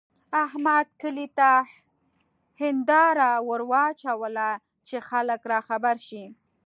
احمد 0.43 0.87
کلي 1.01 1.27
ته 1.37 1.49
هېنداره 2.61 3.29
ور 3.47 3.61
واچوله 3.71 4.49
چې 4.87 4.95
خلګ 5.09 5.41
راخبر 5.53 5.97
شي. 6.07 6.23